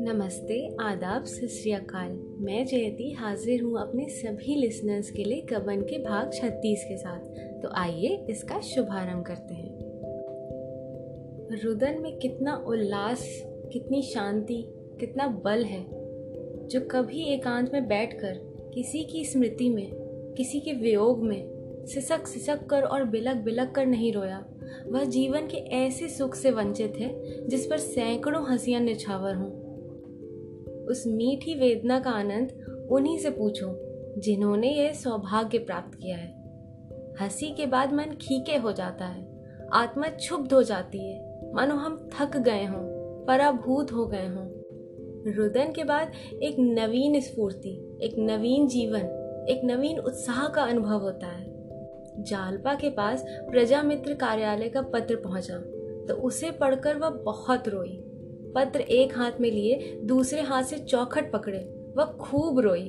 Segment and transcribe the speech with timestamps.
[0.00, 1.86] नमस्ते, आदाब सत
[2.40, 7.20] मैं जयती हाजिर हूँ अपने सभी लिसनर्स के लिए कबन के भाग 36 के साथ।
[7.60, 9.78] तो आइए इसका शुभारंभ करते हैं।
[11.64, 13.42] रुदन में कितना उल्लास,
[13.72, 14.64] कितनी शांति,
[15.00, 15.86] कितना बल है,
[16.68, 18.40] जो कभी एकांत में बैठकर,
[18.74, 19.90] किसी की स्मृति में,
[20.36, 21.59] किसी के वियोग में
[21.94, 24.44] सिसक सिसक कर और बिलक बिलक कर नहीं रोया।
[24.86, 27.10] वह जीवन के ऐसे सुख से वंचित है,
[27.48, 29.50] जिस पर सैकड़ों हंसियाँ निछावर हों।
[30.86, 32.52] उस मीठी वेदना का आनंद
[32.92, 33.66] उन्हीं से पूछो,
[34.20, 36.40] जिन्होंने यह सौभाग्य प्राप्त किया है।
[37.20, 42.08] हँसी के बाद मन खीके हो जाता है, आत्मा क्षुब्ध हो जाती है। मानो हम
[42.14, 42.82] थक गए हों,
[43.24, 44.48] पराभूत हो गए हों।
[45.32, 49.00] रुदन के बाद एक नवीन स्फूर्ति, एक नवीन जीवन,
[49.48, 51.49] एक नवीन उत्साह का अनुभव होता है।
[52.22, 55.58] जालपा के पास प्रजा मित्र कार्यालय का पत्र पहुँचा।
[56.06, 58.00] तो उसे पढ़कर वह बहुत रोई।
[58.54, 61.58] पत्र एक हाथ में लिए, दूसरे हाथ से चौखट पकड़े।
[61.96, 62.88] वह खूब रोई।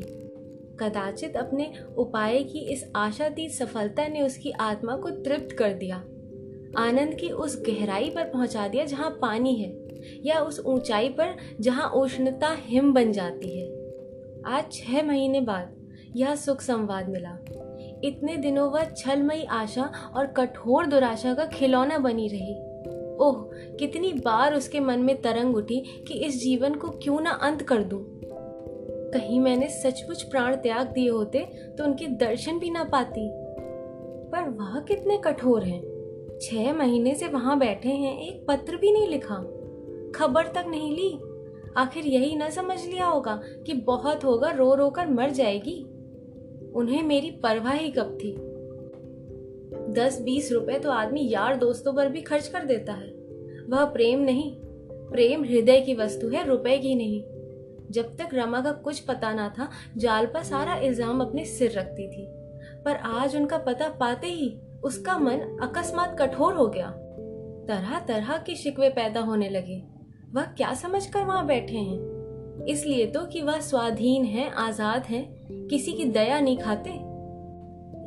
[0.79, 5.95] कदाचित अपने उपाय की इस आशातीत सफलता ने उसकी आत्मा को तृप्त कर दिया।
[6.77, 9.87] आनंद की उस गहराई पर पहुँचा दिया जहाँ पानी है,
[10.25, 13.67] या उस ऊंचाई पर जहाँ उष्णता हिम बन जाती है।
[14.45, 15.75] आज छह महीने बाद
[16.15, 17.37] यह सुख संवाद मिला।
[18.05, 22.55] इतने दिनों वह छलमयी आशा और कठोर दुराशा का खिलौना बनी रही।
[23.17, 23.49] ओह,
[23.79, 27.83] कितनी बार उसके मन में तरंग उठी कि इस जीवन को क्यों ना अंत कर
[27.83, 28.21] दूँ।
[29.13, 31.39] कहीं मैंने सचमुच प्राण त्याग दिए होते
[31.77, 33.31] तो उनके दर्शन भी ना पाती।
[34.31, 35.91] पर वह कितने कठोर हैं।
[36.41, 39.35] छह महीने से वहाँ बैठे हैं, एक पत्र भी नहीं लिखा।
[40.15, 41.19] खबर तक नहीं ली।
[41.77, 45.85] आखिर यही ना समझ लिया होगा कि बहुत होगा रो रो कर मर जाएगी।
[46.75, 48.35] उन्हें मेरी परवाह ही कब थी?
[49.93, 53.09] दस बीस रुपए तो आदमी यार दोस्तों पर भी खर्च कर देता है।
[53.69, 54.51] वह प्रेम नहीं,
[55.11, 57.23] प्रेम हृदय की वस्तु है, रुपए की नहीं।
[57.91, 62.07] जब तक रमा का कुछ पता ना था, जाल पर सारा इल्ज़ाम अपने सिर रखती
[62.07, 62.25] थी।
[62.85, 66.89] पर आज उनका पता पाते ही उसका मन अकस्मात कठोर हो गया।
[67.67, 69.83] तरह तरह के शिकवे पैदा होने लगे।
[70.33, 72.65] वह क्या समझकर वहाँ बैठे हैं?
[72.65, 76.89] इसलिए तो कि वह स्वाधीन है, आज़ाद है किसी की दया नहीं खाते।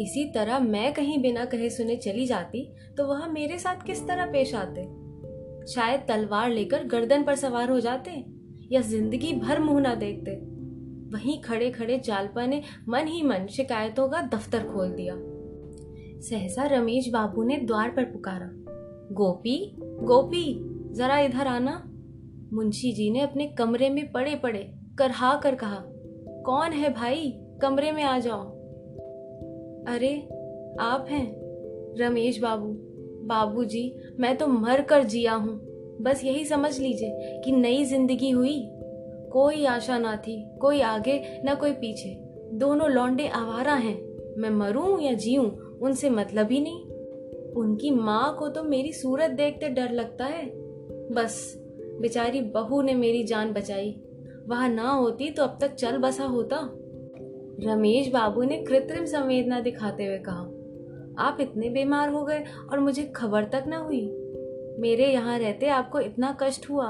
[0.02, 2.64] इसी तरह मैं कहीं बिना कहे सुने चली जाती
[2.96, 4.82] तो वह मेरे साथ किस तरह पेश आते?
[5.64, 8.10] शायद तलवार लेकर गर्दन पर सवार हो जाते,
[8.72, 10.30] या ज़िंदगी भर मुँह ना देखते।
[11.10, 15.14] वहीं खड़े खड़े जालपा ने मन ही मन शिकायतों का दफ्तर खोल दिया।
[16.20, 18.50] सहसा रमेश बाबू ने द्वार पर पुकारा।
[19.12, 20.54] गोपी गोपी,
[20.94, 21.82] जरा इधर आना।
[22.52, 25.82] मुंशी जी ने अपने कमरे में पड़े पड़े करहा कर कहा।
[26.44, 27.40] कौन है भाई?
[27.62, 28.40] कमरे में आ जाओ।
[29.88, 30.16] अरे,
[30.80, 31.36] आप हैं?
[31.98, 32.74] रमेश बाबू।
[33.26, 35.60] बाबूजी, मैं तो मर कर जिया हूँ।
[36.00, 38.70] बस यही समझ लीजिए कि नई ज़िंदगी हुई।
[39.32, 42.16] कोई आशा ना थी, कोई आगे, ना कोई पीछे।
[42.52, 44.02] दोनों लौंडे आवारा हैं।
[44.38, 45.50] मैं मरूं या जीऊं,
[45.82, 46.86] उनसे मतलब ही नहीं।
[47.52, 50.46] उनकी माँ को तो मेरी सूरत देखते डर लगता है।
[51.12, 51.64] बस,
[52.00, 54.03] बेचारी बहू ने मेरी जान बचाई।
[54.48, 56.58] वह ना होती तो अब तक चल बसा होता।
[57.60, 60.42] रमेश बाबू ने कृत्रिम संवेदना दिखाते हुए कहा,
[61.18, 64.02] आप इतने बीमार हो गए और मुझे खबर तक ना हुई।
[64.78, 66.86] मेरे यहाँ रहते आपको इतना कष्ट हुआ।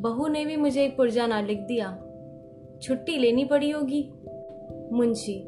[0.00, 1.90] बहू ने भी मुझे एक पुरजाना लिख दिया।
[2.82, 4.02] छुट्टी लेनी पड़ी होगी।
[4.92, 5.40] मुंशी,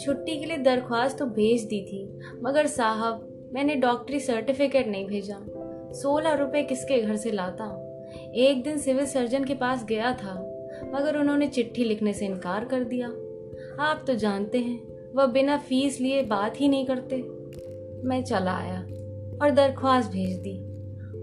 [0.00, 2.04] छुट्टी के लिए दरख्वास्त तो भेज दी थी,
[2.42, 5.38] मगर साहब, मैंने डॉक्टरी सर्टिफिकेट नहीं भेजा।
[5.92, 7.66] सोलह रुपए किसके घर से लाता?
[8.34, 10.49] एक दिन सिविल सर्जन के पास गया था।
[10.94, 13.08] मगर उन्होंने चिट्ठी लिखने से इनकार कर दिया।
[13.82, 14.80] आप तो जानते हैं,
[15.14, 17.16] वह बिना फ़ीस लिए बात ही नहीं करते।
[18.04, 18.80] मैं चला आया
[19.42, 20.58] और दरख्वास्त भेज दी।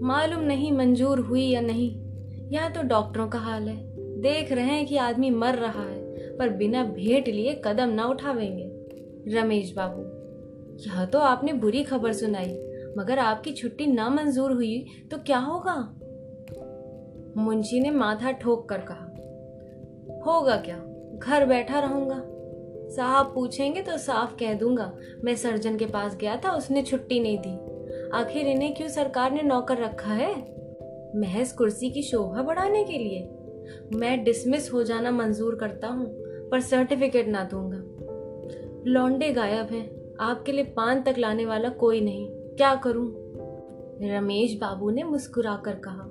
[0.02, 1.90] मालूम नहीं मंजूर हुई या नहीं।
[2.50, 3.76] यह तो डॉक्टरों का हाल है।
[4.20, 9.36] देख रहे हैं कि आदमी मर रहा है, पर बिना भेंट लिए कदम ना उठावेंगे।
[9.38, 10.02] रमेश बाबू,
[10.80, 12.58] यह तो आपने बुरी खबर सुनाई,
[12.98, 15.76] मगर आपकी छुट्टी ना मंजूर हुई तो क्या होगा?
[17.36, 19.07] मुंशी ने माथा ठोक कर कहा
[20.26, 20.76] होगा क्या?
[21.18, 22.22] घर बैठा रहूँगा।
[22.96, 24.92] साहब पूछेंगे तो साफ़ कह दूँगा,
[25.24, 29.42] मैं सर्जन के पास गया था, उसने छुट्टी नहीं दी। आखिर इन्हें क्यों सरकार ने
[29.42, 30.34] नौकर रखा है?
[31.16, 33.28] महज कुर्सी की शोभा बढ़ाने के लिए।
[33.98, 36.06] मैं डिसमिस हो जाना मंजूर करता हूँ,
[36.50, 37.82] पर सर्टिफिकेट ना दूँगा।
[38.86, 43.12] लौंडे गायब हैं, आपके लिए पान तक लाने वाला कोई नहीं, क्या करूँ?
[44.02, 46.08] रमेश बाबू ने मुस्कुराकर कहा,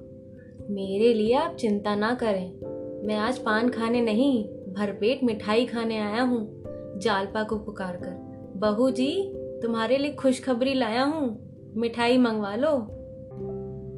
[0.70, 2.67] मेरे लिए आप चिंता ना करें।
[3.04, 6.64] मैं आज पान खाने नहीं, भरपेट मिठाई खाने आया हूँ,
[7.00, 12.88] जालपा को पुकार कर। बहू जी, तुम्हारे लिए खुशखबरी लाया हूँ, मिठाई मंगवा लो।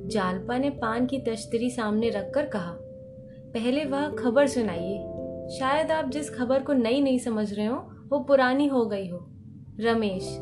[0.07, 2.75] जालपा ने पान की तश्तरी सामने रखकर कहा,
[3.53, 4.97] पहले वह खबर सुनाइए।
[5.59, 9.25] शायद आप जिस खबर को नई नहीं समझ रहे हो, वो पुरानी हो गई हो।
[9.79, 10.37] रमेश,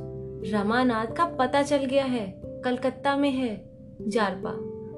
[0.54, 3.70] रमानाथ का पता चल गया है, कलकत्ता में है।
[4.02, 4.52] जालपा,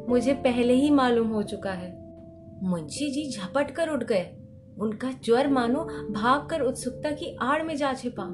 [0.10, 1.99] मुझे पहले ही मालूम हो चुका है।
[2.64, 4.26] मुंशी जी झपट कर उठ गए।
[4.80, 8.26] उनका ज्वर मानो भागकर उत्सुकता की आड़ में जा छिपा।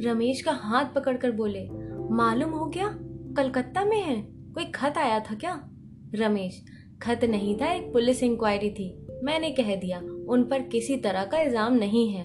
[0.00, 1.68] रमेश का हाथ पकड़कर बोले,
[2.10, 2.88] मालूम हो गया
[3.36, 4.22] कलकत्ता में है।
[4.52, 5.70] कोई खत आया था क्या?
[6.14, 6.64] रमेश,
[7.02, 9.98] खत नहीं था, एक पुलिस इंक्वायरी थी। मैंने कह दिया,
[10.28, 12.24] उन पर किसी तरह का इल्ज़ाम नहीं है।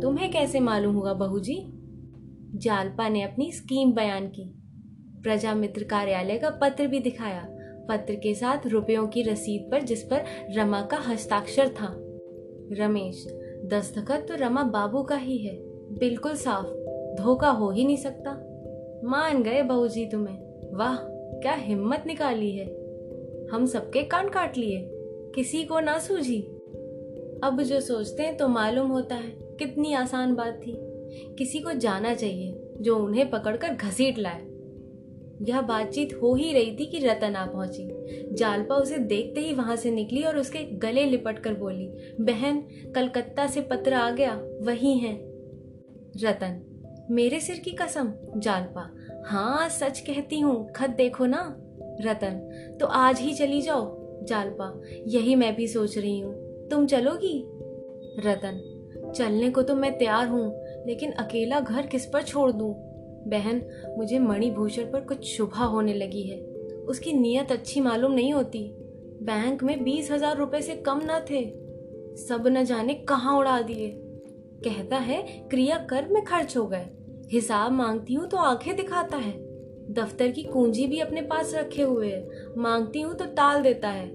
[0.00, 1.64] तुम्हें कैसे मालूम हुआ बहू जी?
[2.54, 4.44] जालपा ने अपनी स्कीम बयान की।
[5.22, 7.48] प्रजा मित्र कार्यालय का पत्र भी दिखाया।
[7.88, 10.24] पत्र के साथ रुपयों की रसीद पर जिस पर
[10.56, 12.00] रमा का हस्ताक्षर था।
[12.72, 13.26] रमेश
[13.64, 15.58] दस्तखत तो रमा बाबू का ही है।
[15.98, 16.66] बिल्कुल साफ़,
[17.22, 18.30] धोखा हो ही नहीं सकता।
[19.04, 20.38] मान गए बहू जी तुम्हें।
[20.76, 20.96] वाह,
[21.40, 22.66] क्या हिम्मत निकाली है।
[23.52, 24.90] हम सबके कान काट लिए।
[25.34, 26.40] किसी को ना सूझी।
[27.44, 30.74] अब जो सोचते हैं तो मालूम होता है, कितनी आसान बात थी।
[31.38, 34.53] किसी को जाना चाहिए, जो उन्हें पकड़कर घसीट लाए।
[35.44, 39.76] यह बातचीत हो ही रही थी कि रतन आ पहुँची। जालपा उसे देखते ही वहाँ
[39.76, 41.86] से निकली और उसके गले लिपट कर बोली,
[42.20, 42.62] बहन,
[42.94, 45.14] कलकत्ता से पत्र आ गया, वही है।
[46.16, 46.60] रतन,
[47.10, 48.90] मेरे सिर की कसम, जालपा।
[49.26, 51.56] हाँ सच कहती हूँ, खत देखो ना।
[52.00, 52.40] रतन
[52.80, 56.34] तो आज ही चली जाओ। जालपा, यही मैं भी सोच रही हूँ।
[56.68, 57.44] तुम चलोगी?
[58.18, 58.60] रतन,
[59.16, 62.93] चलने को तो मैं तैयार हूँ, लेकिन अकेला घर किस पर छोड़ दूँ?
[63.26, 63.62] बहन,
[63.98, 66.40] मुझे मणिभूषण पर कुछ शुभा होने लगी है।
[66.88, 68.70] उसकी नीयत अच्छी मालूम नहीं होती।
[69.22, 71.44] बैंक में बीस हज़ार रुपए से कम न थे।
[72.16, 73.92] सब न जाने कहाँ उड़ा दिए।
[74.64, 76.86] कहता है, क्रिया कर, में खर्च हो गए।
[77.32, 79.32] हिसाब मांगती हूँ तो आँखें दिखाता है।
[79.92, 82.28] दफ्तर की कुंजी भी अपने पास रखे हुए है।
[82.58, 84.06] मांगती हूँ तो टाल देता है।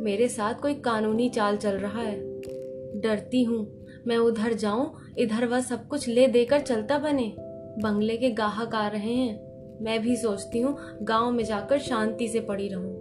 [0.00, 2.40] मेरे साथ कोई कानूनी चाल चल रहा है।
[3.00, 7.36] डरती हूँ। मैं उधर जाऊँ, इधर वह सब कुछ ले देकर चलता बने।
[7.78, 12.40] बंगले के गाहक आ रहे हैं। मैं भी सोचती हूँ, गाँव में जाकर शांति से
[12.40, 12.92] पड़ी रहूँ।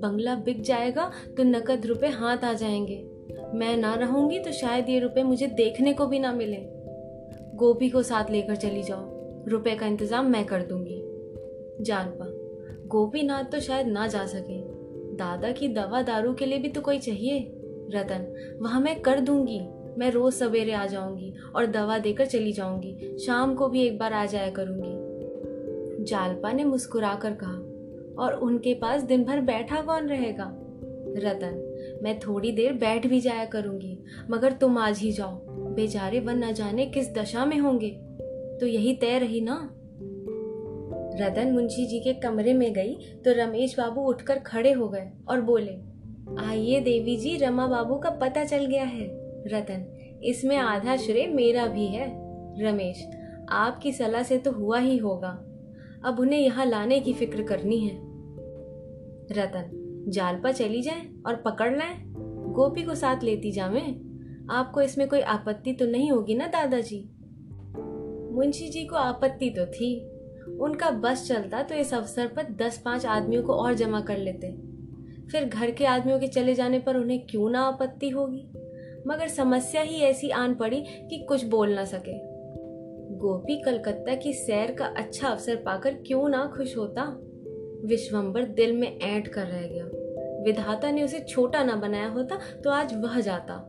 [0.00, 3.04] बंगला बिक जाएगा तो नकद रुपए हाथ आ जाएँगे।
[3.54, 6.56] मैं ना रहूँगी तो शायद ये रुपए मुझे देखने को भी ना मिले।
[7.54, 11.00] गोपी को साथ लेकर चली जाओ। रुपए का इंतज़ाम मैं कर दूँगी।
[11.84, 12.26] जानपा
[12.88, 14.60] गोपीनाथ तो शायद ना जा सके।
[15.16, 17.38] दादा की दवा दारू के लिए भी तो कोई चाहिए।
[17.94, 18.26] रतन,
[18.62, 19.60] वहाँ मैं कर दूँगी।
[19.98, 24.12] मैं रोज सवेरे आ जाऊँगी और दवा देकर चली जाऊँगी। शाम को भी एक बार
[24.12, 27.56] आ जाया करूँगी। जालपा ने मुस्कुरा कर कहा,
[28.18, 30.52] और उनके पास दिन भर बैठा कौन रहेगा?
[31.18, 33.98] रतन, मैं थोड़ी देर बैठ भी जाया करूँगी,
[34.30, 35.40] मगर तुम आज ही जाओ।
[35.74, 37.90] बेचारे वन न जाने किस दशा में होंगे।
[38.60, 39.70] तो यही तय रही ना?
[41.20, 42.94] रतन मुंशी जी के कमरे में गई
[43.24, 45.76] तो रमेश बाबू उठकर खड़े हो गए और बोले,
[46.38, 49.84] आइए देवी जी, रमा बाबू का पता चल गया है। रतन,
[50.24, 52.06] इसमें आधा श्रेय मेरा भी है।
[52.62, 53.10] रमेश,
[53.48, 55.28] आपकी सलाह से तो हुआ ही होगा।
[56.04, 57.96] अब उन्हें यहाँ लाने की फ़िक्र करनी है।
[59.32, 61.94] रतन, जाल पर चली जाए और पकड़ लाए।
[62.52, 63.80] गोपी को साथ लेती जावे?
[64.50, 67.10] आपको इसमें कोई आपत्ति तो नहीं होगी ना, दादाजी?
[68.32, 70.10] मुंशी जी को आपत्ति तो थी।
[70.60, 74.52] उनका बस चलता तो इस अवसर पर दस पाँच आदमियों को और जमा कर लेते।
[75.32, 78.50] फिर घर के आदमियों के चले जाने पर उन्हें क्यों ना आपत्ति होगी?
[79.06, 82.30] मगर समस्या ही ऐसी आन पड़ी कि कुछ बोल ना सके।
[83.16, 87.20] गोपी कलकत्ता की सैर का अच्छा अवसर पाकर क्यों ना खुश होता?
[87.84, 89.84] विश्वम्बर दिल में ऐंठ कर रह गया।
[90.42, 93.66] विधाता ने उसे छोटा ना बनाया होता तो आज वह जाता।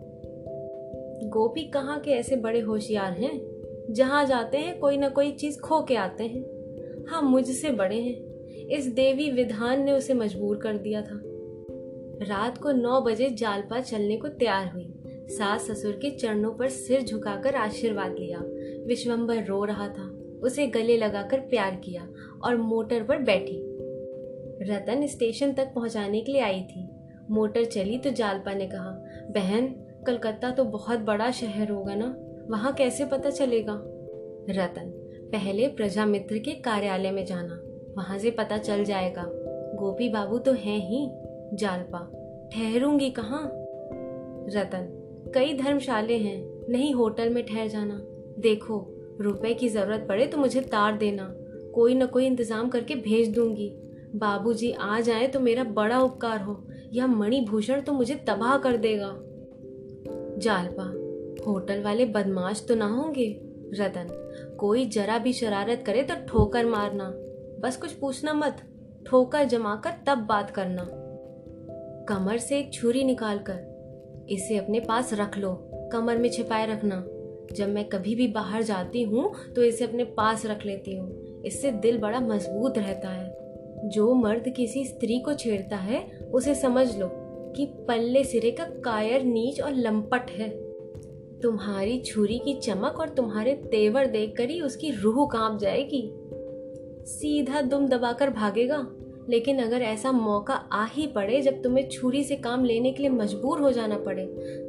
[1.23, 3.51] गोपी कहाँ के ऐसे बड़े होशियार हैं?
[3.89, 6.43] जहाँ जाते हैं, कोई ना कोई चीज़ खो के आते हैं।
[7.07, 8.31] हाँ मुझसे बड़े हैं।
[8.67, 11.21] इस देवी विधान ने उसे मजबूर कर दिया था।
[12.21, 14.90] रात को नौ बजे जालपा चलने को तैयार हुई।
[15.27, 18.39] सास ससुर के चरणों पर सिर झुकाकर आशीर्वाद लिया।
[18.85, 22.09] विश्वम्बर रो रहा था। उसे गले लगाकर प्यार किया
[22.43, 23.63] और मोटर पर बैठी।
[24.61, 26.89] रतन स्टेशन तक पहुँचाने के लिए आई थी।
[27.31, 29.67] मोटर चली तो जालपा ने कहा, बहन,
[30.07, 32.15] कलकत्ता तो बहुत बड़ा शहर होगा ना?
[32.49, 33.81] वहाँ कैसे पता चलेगा?
[34.49, 34.91] रतन
[35.31, 37.61] पहले प्रजा मित्र के कार्यालय में जाना।
[37.97, 39.25] वहाँ से पता चल जाएगा।
[39.75, 41.11] गोपी बाबू तो हैं ही।
[41.53, 41.99] जालपा,
[42.53, 43.51] ठहरूँगी कहाँ?
[44.49, 44.97] रतन
[45.35, 47.99] कई धर्मशाले हैं, नहीं होटल में ठहर जाना।
[48.39, 48.85] देखो,
[49.21, 51.27] रुपए की ज़रूरत पड़े तो मुझे तार देना।
[51.73, 53.69] कोई न कोई इंतज़ाम करके भेज दूँगी।
[54.15, 56.63] बाबूजी आ जाए तो मेरा बड़ा उपकार हो
[56.93, 59.13] यह मणिभूषण तो मुझे तबाह कर देगा।
[60.37, 60.83] जालपा,
[61.47, 63.29] होटल वाले बदमाश तो ना होंगे।
[63.73, 64.07] रतन,
[64.59, 67.11] कोई जरा भी शरारत करे तो ठोकर मारना।
[67.61, 68.61] बस कुछ पूछना मत,
[69.05, 70.87] ठोकर जमाकर तब बात करना।
[72.09, 73.70] कमर से एक छुरी निकालकर
[74.29, 77.05] इसे अपने पास रख लो, कमर में छिपाए रखना।
[77.55, 81.71] जब मैं कभी भी बाहर जाती हूँ तो इसे अपने पास रख लेती हूँ। इससे
[81.71, 83.41] दिल बड़ा मज़बूत रहता है।
[83.89, 87.09] जो मर्द किसी स्त्री को छेड़ता है, उसे समझ लो
[87.55, 90.49] कि पल्ले सिरे का कायर नीच और लंपट है।
[91.39, 96.13] तुम्हारी छुरी की चमक और तुम्हारे तेवर देखकर ही उसकी रूह काँप जाएगी।
[97.05, 98.77] सीधा दुम दबाकर भागेगा।
[99.29, 103.09] लेकिन अगर ऐसा मौका आ ही पड़े जब तुम्हें छुरी से काम लेने के लिए
[103.09, 104.25] मजबूर हो जाना पड़े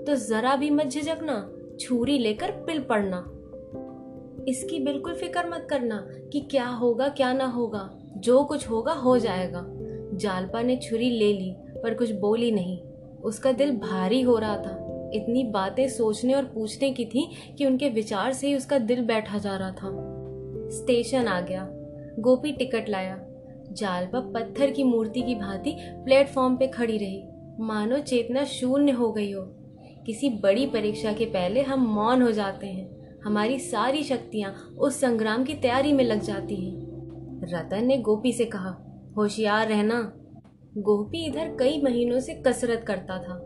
[0.06, 3.18] तो जरा भी मत झिझकना, छुरी लेकर पिल पड़ना।
[4.48, 9.18] इसकी बिल्कुल फ़िक्र मत करना कि क्या होगा, क्या ना होगा, जो कुछ होगा हो
[9.18, 9.64] जाएगा।
[10.14, 12.78] जालपा ने छुरी ले ली, पर कुछ बोली नहीं।
[13.24, 14.78] उसका दिल भारी हो रहा था।
[15.14, 17.28] इतनी बातें सोचने और पूछने की थी
[17.58, 19.90] कि उनके विचार से ही उसका दिल बैठा जा रहा था।
[20.70, 21.68] स्टेशन आ गया।
[22.18, 23.16] गोपी टिकट लाया।
[23.72, 27.22] जालपा पत्थर की मूर्ति की भांति प्लेटफॉर्म पे खड़ी रही।
[27.60, 29.42] मानो चेतना शून्य हो गई हो।
[30.06, 35.44] किसी बड़ी परीक्षा के पहले हम मौन हो जाते हैं। हमारी सारी शक्तियाँ उस संग्राम
[35.44, 36.80] की तैयारी में लग जाती हैं।
[37.44, 38.76] रतन ने गोपी से कहा,
[39.16, 40.00] होशियार रहना।
[40.78, 43.38] गोपी इधर कई महीनों से कसरत करता था।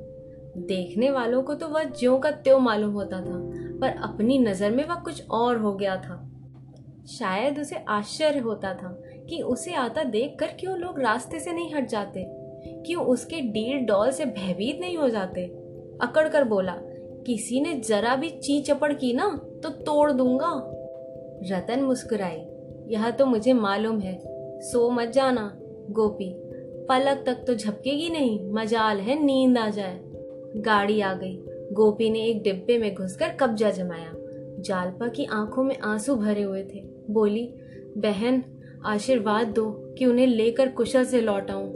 [0.59, 3.38] देखने वालों को तो वह ज्यो का त्यों मालूम होता था,
[3.80, 6.23] पर अपनी नज़र में वह कुछ और हो गया था।
[7.09, 8.88] शायद उसे आश्चर्य होता था
[9.28, 12.26] कि उसे आता देखकर क्यों लोग रास्ते से नहीं हट जाते?
[12.87, 15.45] क्यों उसके डील डॉल से भयभीत नहीं हो जाते?
[16.02, 16.75] अकड़ कर बोला,
[17.26, 20.73] किसी ने जरा भी ची चपड़ की ना तो तोड़ दूँगा।
[21.42, 22.47] रतन मुस्कुराई,
[22.88, 24.21] यह तो मुझे मालूम है।
[24.61, 25.56] सो मत जाना,
[25.90, 26.35] गोपी।
[26.88, 30.00] पलक तक तो झपकेगी नहीं, मजाल है, नींद आ जाए।
[30.56, 31.42] गाड़ी आ गई।
[31.73, 34.12] गोपी ने एक डिब्बे में घुसकर कब्जा जमाया।
[34.61, 37.54] जालपा की आँखों में आँसू भरे हुए थे। बोली,
[37.97, 38.45] बहन
[38.87, 41.73] आशीर्वाद दो कि उन्हें लेकर कुशल से लौट आऊँ।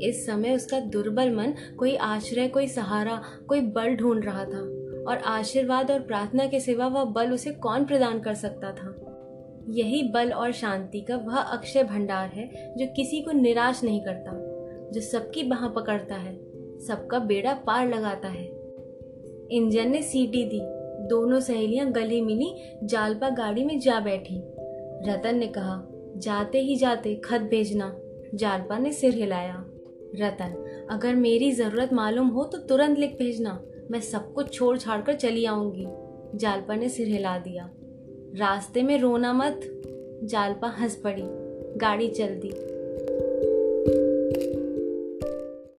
[0.00, 5.22] इस समय उसका दुर्बल मन, कोई आश्रय, कोई सहारा, कोई बल ढूंढ रहा था। और
[5.26, 9.06] आशीर्वाद और प्रार्थना के सिवा वह बल उसे कौन प्रदान कर सकता था?
[9.68, 14.30] यही बल और शांति का वह अक्षय भंडार है, जो किसी को निराश नहीं करता,
[14.92, 16.36] जो सबकी बाह पकड़ता है,
[16.78, 18.44] सबका बेड़ा पार लगाता है।
[19.50, 20.60] इंजन ने सीटी दी,
[21.08, 24.42] दोनों सहेलियाँ गली मिली, जालपा गाड़ी में जा बैठी।
[25.08, 25.89] रतन ने कहा
[26.20, 27.96] जाते ही जाते खत भेजना
[28.34, 29.64] जालपा ने सिर हिलाया।
[30.14, 35.00] रतन, अगर मेरी ज़रूरत मालूम हो तो तुरंत लिख भेजना, मैं सब कुछ छोड़ छाड़
[35.02, 35.86] कर चली आऊँगी।
[36.38, 37.70] जालपा ने सिर हिला दिया।
[38.36, 39.60] रास्ते में रोना मत।
[40.24, 41.22] जालपा हंस पड़ी।
[41.78, 42.79] गाड़ी चल दी।